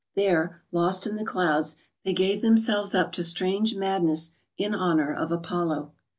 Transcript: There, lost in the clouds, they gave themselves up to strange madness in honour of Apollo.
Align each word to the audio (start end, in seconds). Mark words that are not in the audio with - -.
There, 0.15 0.63
lost 0.71 1.05
in 1.05 1.15
the 1.15 1.23
clouds, 1.23 1.75
they 2.03 2.11
gave 2.13 2.41
themselves 2.41 2.95
up 2.95 3.11
to 3.11 3.23
strange 3.23 3.75
madness 3.75 4.31
in 4.57 4.73
honour 4.73 5.13
of 5.13 5.31
Apollo. 5.31 5.91